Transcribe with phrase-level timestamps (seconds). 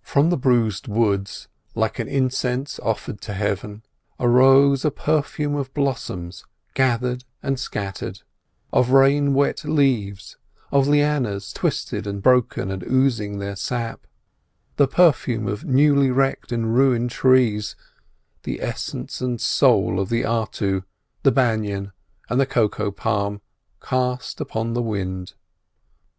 [0.00, 3.82] From the bruised woods, like an incense offered to heaven,
[4.18, 8.22] rose a perfume of blossoms gathered and scattered,
[8.72, 10.38] of rain wet leaves,
[10.70, 14.06] of lianas twisted and broken and oozing their sap;
[14.76, 20.82] the perfume of newly wrecked and ruined trees—the essence and soul of the artu,
[21.24, 21.92] the banyan
[22.30, 23.42] and cocoa palm
[23.82, 25.34] cast upon the wind.